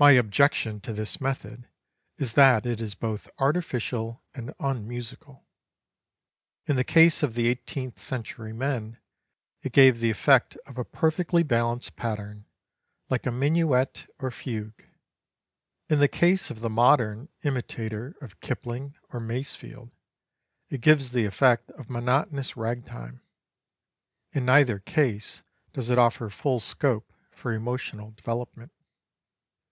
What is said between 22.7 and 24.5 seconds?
time. In